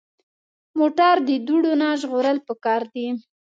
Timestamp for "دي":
2.93-3.07